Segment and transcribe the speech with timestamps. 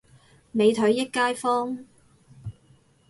[0.51, 1.85] 美腿益街坊